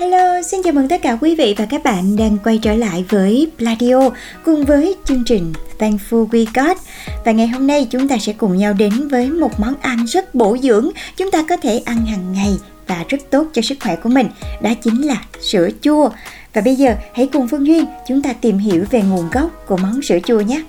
Hello, 0.00 0.42
xin 0.42 0.62
chào 0.62 0.72
mừng 0.72 0.88
tất 0.88 1.02
cả 1.02 1.18
quý 1.20 1.34
vị 1.34 1.54
và 1.58 1.64
các 1.64 1.82
bạn 1.84 2.16
đang 2.16 2.38
quay 2.44 2.58
trở 2.62 2.74
lại 2.74 3.04
với 3.08 3.50
Pladio 3.58 4.10
cùng 4.44 4.64
với 4.64 4.96
chương 5.04 5.24
trình 5.26 5.52
Thankful 5.78 6.28
We 6.28 6.46
Got. 6.54 6.76
Và 7.24 7.32
ngày 7.32 7.48
hôm 7.48 7.66
nay 7.66 7.86
chúng 7.90 8.08
ta 8.08 8.18
sẽ 8.18 8.32
cùng 8.32 8.56
nhau 8.56 8.72
đến 8.72 9.08
với 9.08 9.30
một 9.30 9.60
món 9.60 9.74
ăn 9.80 10.04
rất 10.04 10.34
bổ 10.34 10.56
dưỡng 10.62 10.90
chúng 11.16 11.30
ta 11.30 11.44
có 11.48 11.56
thể 11.56 11.82
ăn 11.84 12.06
hàng 12.06 12.32
ngày 12.32 12.52
và 12.86 13.04
rất 13.08 13.18
tốt 13.30 13.46
cho 13.52 13.62
sức 13.62 13.78
khỏe 13.80 13.96
của 13.96 14.08
mình, 14.08 14.28
đó 14.62 14.70
chính 14.82 15.06
là 15.06 15.22
sữa 15.40 15.68
chua. 15.80 16.10
Và 16.52 16.60
bây 16.60 16.76
giờ 16.76 16.94
hãy 17.14 17.28
cùng 17.32 17.48
Phương 17.48 17.66
Duyên 17.66 17.84
chúng 18.08 18.22
ta 18.22 18.32
tìm 18.32 18.58
hiểu 18.58 18.84
về 18.90 19.02
nguồn 19.02 19.30
gốc 19.32 19.64
của 19.66 19.76
món 19.76 20.02
sữa 20.02 20.18
chua 20.24 20.40
nhé. 20.40 20.62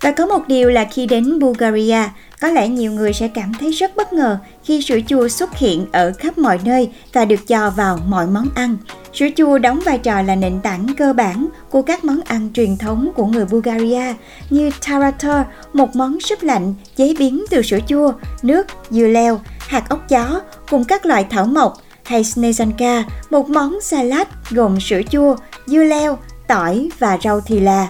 Và 0.00 0.10
có 0.10 0.26
một 0.26 0.48
điều 0.48 0.70
là 0.70 0.84
khi 0.92 1.06
đến 1.06 1.38
Bulgaria, 1.38 2.02
có 2.40 2.48
lẽ 2.48 2.68
nhiều 2.68 2.92
người 2.92 3.12
sẽ 3.12 3.28
cảm 3.28 3.52
thấy 3.60 3.70
rất 3.70 3.96
bất 3.96 4.12
ngờ 4.12 4.38
khi 4.64 4.82
sữa 4.82 4.98
chua 5.06 5.28
xuất 5.28 5.58
hiện 5.58 5.86
ở 5.92 6.12
khắp 6.18 6.38
mọi 6.38 6.60
nơi 6.64 6.90
và 7.12 7.24
được 7.24 7.46
cho 7.46 7.70
vào 7.70 7.98
mọi 8.06 8.26
món 8.26 8.48
ăn. 8.54 8.76
Sữa 9.14 9.26
chua 9.36 9.58
đóng 9.58 9.80
vai 9.84 9.98
trò 9.98 10.22
là 10.22 10.34
nền 10.34 10.60
tảng 10.60 10.86
cơ 10.96 11.12
bản 11.12 11.48
của 11.70 11.82
các 11.82 12.04
món 12.04 12.20
ăn 12.20 12.50
truyền 12.54 12.76
thống 12.76 13.10
của 13.16 13.26
người 13.26 13.44
Bulgaria 13.44 14.14
như 14.50 14.70
tarator, 14.88 15.46
một 15.72 15.96
món 15.96 16.20
súp 16.20 16.42
lạnh 16.42 16.74
chế 16.96 17.14
biến 17.18 17.44
từ 17.50 17.62
sữa 17.62 17.78
chua, 17.86 18.12
nước, 18.42 18.66
dưa 18.90 19.06
leo, 19.06 19.40
hạt 19.58 19.88
ốc 19.88 20.08
chó 20.08 20.40
cùng 20.70 20.84
các 20.84 21.06
loại 21.06 21.26
thảo 21.30 21.46
mộc 21.46 21.82
hay 22.04 22.22
snezanka, 22.22 23.02
một 23.30 23.50
món 23.50 23.80
salad 23.80 24.26
gồm 24.50 24.80
sữa 24.80 25.00
chua, 25.10 25.36
dưa 25.66 25.84
leo, 25.84 26.18
tỏi 26.48 26.88
và 26.98 27.18
rau 27.24 27.40
thì 27.40 27.60
là. 27.60 27.88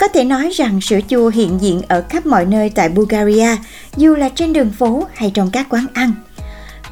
Có 0.00 0.08
thể 0.08 0.24
nói 0.24 0.50
rằng 0.52 0.80
sữa 0.80 0.98
chua 1.08 1.28
hiện 1.28 1.58
diện 1.60 1.82
ở 1.88 2.04
khắp 2.08 2.26
mọi 2.26 2.44
nơi 2.44 2.70
tại 2.70 2.88
Bulgaria, 2.88 3.56
dù 3.96 4.14
là 4.14 4.28
trên 4.28 4.52
đường 4.52 4.70
phố 4.70 5.06
hay 5.14 5.30
trong 5.34 5.50
các 5.50 5.66
quán 5.70 5.86
ăn. 5.94 6.14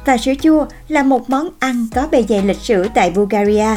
Và 0.05 0.17
sữa 0.17 0.33
chua 0.41 0.65
là 0.87 1.03
một 1.03 1.29
món 1.29 1.49
ăn 1.59 1.87
có 1.95 2.07
bề 2.11 2.23
dày 2.29 2.41
lịch 2.41 2.57
sử 2.57 2.87
tại 2.93 3.11
Bulgaria. 3.11 3.67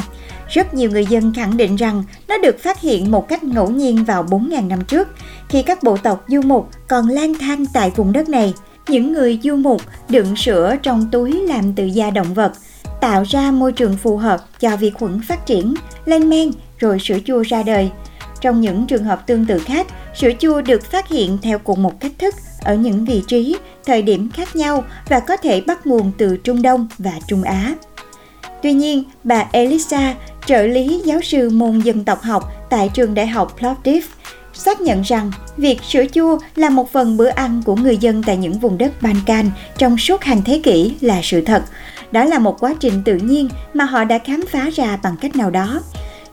Rất 0.49 0.75
nhiều 0.75 0.91
người 0.91 1.07
dân 1.07 1.35
khẳng 1.35 1.57
định 1.57 1.77
rằng 1.77 2.05
nó 2.29 2.39
được 2.39 2.63
phát 2.63 2.81
hiện 2.81 3.11
một 3.11 3.29
cách 3.29 3.45
ngẫu 3.45 3.71
nhiên 3.71 4.05
vào 4.05 4.25
4.000 4.25 4.69
năm 4.69 4.85
trước, 4.85 5.09
khi 5.49 5.63
các 5.63 5.83
bộ 5.83 5.97
tộc 5.97 6.25
du 6.29 6.41
mục 6.43 6.69
còn 6.89 7.09
lang 7.09 7.35
thang 7.35 7.67
tại 7.67 7.93
vùng 7.97 8.13
đất 8.13 8.29
này. 8.29 8.55
Những 8.89 9.13
người 9.13 9.41
du 9.43 9.57
mục 9.57 9.83
đựng 10.09 10.37
sữa 10.37 10.77
trong 10.83 11.09
túi 11.13 11.33
làm 11.33 11.73
từ 11.73 11.85
da 11.85 12.11
động 12.11 12.35
vật, 12.35 12.53
tạo 13.01 13.25
ra 13.29 13.51
môi 13.51 13.73
trường 13.73 13.97
phù 13.97 14.17
hợp 14.17 14.61
cho 14.61 14.77
vi 14.77 14.91
khuẩn 14.91 15.21
phát 15.29 15.47
triển, 15.47 15.75
lên 16.05 16.31
men 16.31 16.51
rồi 16.79 16.99
sữa 17.01 17.19
chua 17.25 17.43
ra 17.43 17.63
đời– 17.63 17.91
trong 18.45 18.61
những 18.61 18.87
trường 18.87 19.05
hợp 19.05 19.27
tương 19.27 19.47
tự 19.47 19.59
khác, 19.59 19.87
sữa 20.15 20.31
chua 20.39 20.61
được 20.61 20.91
phát 20.91 21.09
hiện 21.09 21.39
theo 21.43 21.59
cùng 21.59 21.83
một 21.83 22.01
cách 22.01 22.13
thức 22.19 22.35
ở 22.63 22.75
những 22.75 23.05
vị 23.05 23.23
trí, 23.27 23.57
thời 23.85 24.03
điểm 24.03 24.31
khác 24.31 24.57
nhau 24.57 24.85
và 25.09 25.21
có 25.21 25.37
thể 25.37 25.61
bắt 25.61 25.87
nguồn 25.87 26.13
từ 26.19 26.37
Trung 26.37 26.63
Đông 26.63 26.89
và 26.99 27.13
Trung 27.29 27.43
Á. 27.43 27.75
Tuy 28.63 28.73
nhiên, 28.73 29.05
bà 29.25 29.45
Elisa, 29.53 30.15
trợ 30.47 30.63
lý 30.63 31.03
giáo 31.05 31.21
sư 31.23 31.51
môn 31.51 31.79
dân 31.79 32.05
tộc 32.05 32.23
học 32.23 32.53
tại 32.71 32.91
trường 32.95 33.15
đại 33.15 33.27
học 33.27 33.57
Plovdiv, 33.59 34.05
xác 34.53 34.81
nhận 34.81 35.03
rằng 35.03 35.31
việc 35.57 35.83
sữa 35.83 36.05
chua 36.13 36.39
là 36.57 36.71
một 36.71 36.93
phần 36.93 37.17
bữa 37.17 37.29
ăn 37.29 37.63
của 37.65 37.77
người 37.77 37.97
dân 37.97 38.23
tại 38.23 38.37
những 38.37 38.59
vùng 38.59 38.79
đất 38.79 39.03
Balkan 39.03 39.51
trong 39.79 39.99
suốt 39.99 40.23
hàng 40.23 40.43
thế 40.45 40.61
kỷ 40.65 40.95
là 41.01 41.21
sự 41.23 41.41
thật. 41.41 41.63
Đó 42.13 42.25
là 42.25 42.39
một 42.39 42.57
quá 42.61 42.75
trình 42.81 43.03
tự 43.05 43.17
nhiên 43.17 43.49
mà 43.75 43.85
họ 43.85 44.05
đã 44.05 44.19
khám 44.19 44.45
phá 44.51 44.71
ra 44.75 44.99
bằng 45.03 45.17
cách 45.21 45.37
nào 45.37 45.51
đó. 45.51 45.81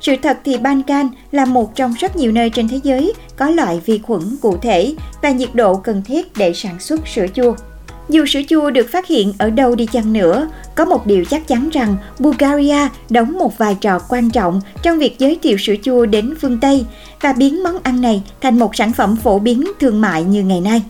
Sự 0.01 0.15
thật 0.23 0.37
thì 0.45 0.57
ban 0.57 0.83
can 0.83 1.09
là 1.31 1.45
một 1.45 1.75
trong 1.75 1.93
rất 1.99 2.15
nhiều 2.15 2.31
nơi 2.31 2.49
trên 2.49 2.67
thế 2.67 2.79
giới 2.83 3.13
có 3.37 3.49
loại 3.49 3.81
vi 3.85 3.99
khuẩn 3.99 4.21
cụ 4.41 4.57
thể 4.57 4.95
và 5.21 5.31
nhiệt 5.31 5.49
độ 5.55 5.75
cần 5.75 6.01
thiết 6.05 6.37
để 6.37 6.53
sản 6.53 6.79
xuất 6.79 7.07
sữa 7.07 7.25
chua. 7.33 7.55
Dù 8.09 8.25
sữa 8.25 8.41
chua 8.49 8.69
được 8.69 8.87
phát 8.91 9.07
hiện 9.07 9.33
ở 9.37 9.49
đâu 9.49 9.75
đi 9.75 9.85
chăng 9.85 10.13
nữa, 10.13 10.49
có 10.75 10.85
một 10.85 11.07
điều 11.07 11.25
chắc 11.25 11.47
chắn 11.47 11.69
rằng 11.69 11.95
Bulgaria 12.19 12.87
đóng 13.09 13.39
một 13.39 13.57
vai 13.57 13.75
trò 13.81 13.99
quan 14.09 14.29
trọng 14.29 14.61
trong 14.83 14.99
việc 14.99 15.19
giới 15.19 15.39
thiệu 15.43 15.57
sữa 15.57 15.75
chua 15.83 16.05
đến 16.05 16.33
phương 16.41 16.59
Tây 16.59 16.85
và 17.21 17.33
biến 17.33 17.63
món 17.63 17.77
ăn 17.83 18.01
này 18.01 18.23
thành 18.41 18.59
một 18.59 18.75
sản 18.75 18.91
phẩm 18.93 19.15
phổ 19.15 19.39
biến 19.39 19.63
thương 19.79 20.01
mại 20.01 20.23
như 20.23 20.43
ngày 20.43 20.61
nay. 20.61 20.81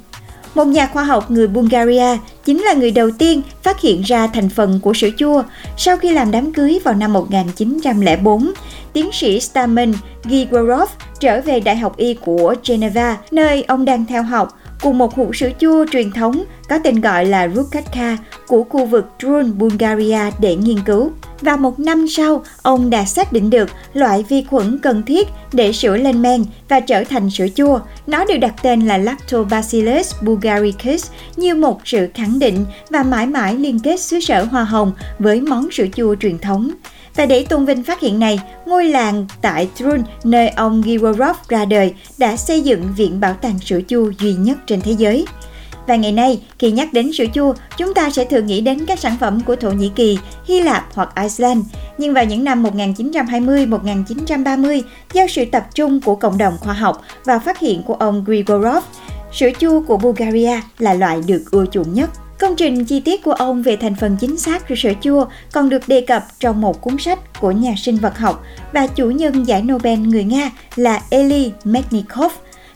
Một 0.55 0.67
nhà 0.67 0.87
khoa 0.87 1.03
học 1.03 1.31
người 1.31 1.47
Bulgaria 1.47 2.17
chính 2.45 2.61
là 2.61 2.73
người 2.73 2.91
đầu 2.91 3.11
tiên 3.11 3.41
phát 3.63 3.81
hiện 3.81 4.01
ra 4.01 4.27
thành 4.27 4.49
phần 4.49 4.79
của 4.79 4.93
sữa 4.93 5.09
chua 5.17 5.43
sau 5.77 5.97
khi 5.97 6.13
làm 6.13 6.31
đám 6.31 6.53
cưới 6.53 6.79
vào 6.83 6.93
năm 6.93 7.13
1904 7.13 8.51
tiến 8.93 9.09
sĩ 9.13 9.39
Stamen 9.39 9.93
Gigorov 10.23 10.89
trở 11.19 11.41
về 11.41 11.59
Đại 11.59 11.77
học 11.77 11.97
Y 11.97 12.13
của 12.13 12.55
Geneva, 12.65 13.17
nơi 13.31 13.63
ông 13.63 13.85
đang 13.85 14.05
theo 14.05 14.23
học, 14.23 14.57
cùng 14.81 14.97
một 14.97 15.15
hũ 15.15 15.33
sữa 15.33 15.49
chua 15.59 15.85
truyền 15.91 16.11
thống 16.11 16.43
có 16.69 16.77
tên 16.83 17.01
gọi 17.01 17.25
là 17.25 17.47
Rukatka 17.47 18.17
của 18.47 18.63
khu 18.63 18.85
vực 18.85 19.05
Drun, 19.19 19.57
Bulgaria 19.57 20.19
để 20.39 20.55
nghiên 20.55 20.79
cứu. 20.85 21.11
Và 21.41 21.55
một 21.55 21.79
năm 21.79 22.07
sau, 22.07 22.43
ông 22.61 22.89
đã 22.89 23.05
xác 23.05 23.33
định 23.33 23.49
được 23.49 23.69
loại 23.93 24.23
vi 24.29 24.43
khuẩn 24.43 24.79
cần 24.79 25.03
thiết 25.03 25.27
để 25.53 25.71
sữa 25.71 25.97
lên 25.97 26.21
men 26.21 26.45
và 26.69 26.79
trở 26.79 27.03
thành 27.03 27.29
sữa 27.29 27.47
chua. 27.55 27.79
Nó 28.07 28.25
được 28.25 28.37
đặt 28.37 28.53
tên 28.63 28.87
là 28.87 28.97
Lactobacillus 28.97 30.13
bulgaricus 30.21 31.11
như 31.35 31.55
một 31.55 31.79
sự 31.85 32.07
khẳng 32.13 32.39
định 32.39 32.65
và 32.89 33.03
mãi 33.03 33.27
mãi 33.27 33.55
liên 33.55 33.79
kết 33.79 33.99
xứ 33.99 34.19
sở 34.19 34.43
hoa 34.43 34.63
hồng 34.63 34.91
với 35.19 35.41
món 35.41 35.71
sữa 35.71 35.85
chua 35.95 36.15
truyền 36.15 36.39
thống. 36.39 36.71
Và 37.15 37.25
để 37.25 37.45
tôn 37.49 37.65
vinh 37.65 37.83
phát 37.83 37.99
hiện 37.99 38.19
này, 38.19 38.39
ngôi 38.65 38.85
làng 38.85 39.27
tại 39.41 39.69
Trun, 39.75 40.03
nơi 40.23 40.49
ông 40.49 40.83
Gigorov 40.85 41.35
ra 41.49 41.65
đời, 41.65 41.93
đã 42.17 42.37
xây 42.37 42.61
dựng 42.61 42.93
viện 42.97 43.19
bảo 43.19 43.33
tàng 43.33 43.59
sữa 43.59 43.79
chua 43.87 44.11
duy 44.19 44.33
nhất 44.33 44.57
trên 44.67 44.81
thế 44.81 44.91
giới. 44.91 45.25
Và 45.91 45.97
ngày 45.97 46.11
nay, 46.11 46.41
khi 46.59 46.71
nhắc 46.71 46.93
đến 46.93 47.13
sữa 47.13 47.25
chua, 47.33 47.53
chúng 47.77 47.93
ta 47.93 48.09
sẽ 48.09 48.25
thường 48.25 48.45
nghĩ 48.45 48.61
đến 48.61 48.85
các 48.85 48.99
sản 48.99 49.17
phẩm 49.19 49.39
của 49.45 49.55
Thổ 49.55 49.71
Nhĩ 49.71 49.91
Kỳ, 49.95 50.19
Hy 50.45 50.59
Lạp 50.59 50.85
hoặc 50.93 51.09
Iceland. 51.21 51.65
Nhưng 51.97 52.13
vào 52.13 52.25
những 52.25 52.43
năm 52.43 52.63
1920-1930, 52.63 54.81
do 55.13 55.27
sự 55.29 55.45
tập 55.45 55.67
trung 55.75 56.01
của 56.01 56.15
cộng 56.15 56.37
đồng 56.37 56.57
khoa 56.59 56.73
học 56.73 57.01
và 57.25 57.39
phát 57.39 57.59
hiện 57.59 57.83
của 57.83 57.93
ông 57.93 58.23
Grigorov, 58.23 58.83
sữa 59.33 59.49
chua 59.59 59.81
của 59.81 59.97
Bulgaria 59.97 60.61
là 60.79 60.93
loại 60.93 61.21
được 61.27 61.43
ưa 61.51 61.65
chuộng 61.65 61.93
nhất. 61.93 62.09
Công 62.39 62.55
trình 62.55 62.85
chi 62.85 62.99
tiết 62.99 63.23
của 63.23 63.33
ông 63.33 63.63
về 63.63 63.75
thành 63.75 63.95
phần 63.95 64.17
chính 64.19 64.37
xác 64.37 64.69
của 64.69 64.75
sữa 64.75 64.93
chua 65.01 65.25
còn 65.51 65.69
được 65.69 65.87
đề 65.87 66.01
cập 66.01 66.23
trong 66.39 66.61
một 66.61 66.81
cuốn 66.81 66.97
sách 66.97 67.41
của 67.41 67.51
nhà 67.51 67.73
sinh 67.77 67.97
vật 67.97 68.17
học 68.17 68.43
và 68.73 68.87
chủ 68.87 69.09
nhân 69.09 69.47
giải 69.47 69.61
Nobel 69.61 69.99
người 69.99 70.23
Nga 70.23 70.51
là 70.75 71.01
Eli 71.09 71.51
Metnikov. 71.63 72.31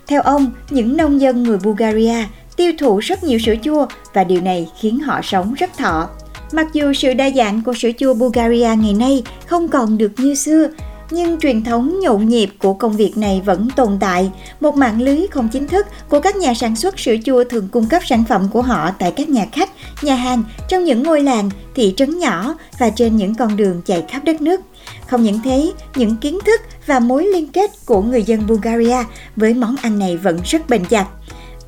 Theo 0.08 0.22
ông, 0.22 0.52
những 0.70 0.98
nông 0.98 1.22
dân 1.22 1.44
người 1.44 1.58
Bulgaria 1.64 2.24
tiêu 2.56 2.72
thụ 2.80 3.00
rất 3.00 3.24
nhiều 3.24 3.40
sữa 3.40 3.56
chua 3.64 3.88
và 4.14 4.24
điều 4.24 4.42
này 4.42 4.70
khiến 4.80 5.00
họ 5.00 5.20
sống 5.24 5.54
rất 5.54 5.78
thọ. 5.78 6.10
Mặc 6.52 6.68
dù 6.74 6.94
sự 6.94 7.14
đa 7.14 7.30
dạng 7.36 7.62
của 7.62 7.74
sữa 7.74 7.90
chua 7.98 8.14
Bulgaria 8.14 8.70
ngày 8.78 8.94
nay 8.94 9.24
không 9.48 9.68
còn 9.68 9.98
được 9.98 10.12
như 10.18 10.36
xưa, 10.36 10.68
nhưng 11.12 11.40
truyền 11.40 11.64
thống 11.64 12.00
nhộn 12.00 12.30
nhịp 12.30 12.50
của 12.60 12.74
công 12.74 12.96
việc 12.98 13.18
này 13.18 13.42
vẫn 13.46 13.68
tồn 13.76 13.98
tại. 14.00 14.32
Một 14.60 14.76
mạng 14.76 15.02
lưới 15.02 15.28
không 15.32 15.50
chính 15.50 15.68
thức 15.68 15.88
của 16.10 16.20
các 16.20 16.36
nhà 16.36 16.54
sản 16.54 16.76
xuất 16.76 17.00
sữa 17.00 17.16
chua 17.26 17.44
thường 17.44 17.68
cung 17.72 17.86
cấp 17.86 18.02
sản 18.06 18.24
phẩm 18.30 18.48
của 18.52 18.62
họ 18.62 18.92
tại 19.00 19.12
các 19.12 19.30
nhà 19.30 19.46
khách, 19.52 19.70
nhà 20.02 20.16
hàng, 20.16 20.44
trong 20.70 20.84
những 20.84 21.04
ngôi 21.04 21.22
làng, 21.22 21.50
thị 21.76 21.94
trấn 21.98 22.20
nhỏ 22.20 22.56
và 22.80 22.90
trên 22.90 23.16
những 23.16 23.36
con 23.36 23.58
đường 23.58 23.82
chạy 23.86 24.04
khắp 24.10 24.24
đất 24.24 24.42
nước. 24.42 24.62
Không 25.08 25.24
những 25.24 25.40
thế, 25.44 25.72
những 25.96 26.18
kiến 26.18 26.40
thức 26.46 26.62
và 26.86 27.00
mối 27.00 27.26
liên 27.26 27.48
kết 27.48 27.72
của 27.86 28.02
người 28.02 28.24
dân 28.24 28.48
Bulgaria 28.48 28.98
với 29.36 29.54
món 29.54 29.76
ăn 29.82 30.00
này 30.00 30.18
vẫn 30.18 30.40
rất 30.46 30.70
bền 30.70 30.86
chặt. 30.86 31.06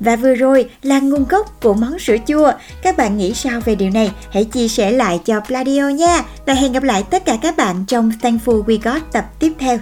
Và 0.00 0.16
vừa 0.16 0.34
rồi 0.34 0.70
là 0.82 1.00
nguồn 1.00 1.24
gốc 1.28 1.60
của 1.62 1.74
món 1.74 1.98
sữa 1.98 2.16
chua. 2.26 2.52
Các 2.82 2.96
bạn 2.96 3.18
nghĩ 3.18 3.34
sao 3.34 3.60
về 3.60 3.74
điều 3.74 3.90
này? 3.90 4.12
Hãy 4.30 4.44
chia 4.44 4.68
sẻ 4.68 4.90
lại 4.90 5.20
cho 5.24 5.40
Pladio 5.40 5.88
nha. 5.88 6.22
Và 6.46 6.54
hẹn 6.54 6.72
gặp 6.72 6.82
lại 6.82 7.02
tất 7.10 7.24
cả 7.24 7.36
các 7.42 7.56
bạn 7.56 7.84
trong 7.88 8.10
Thankful 8.22 8.64
We 8.64 8.78
Got 8.82 9.12
tập 9.12 9.24
tiếp 9.38 9.52
theo. 9.58 9.78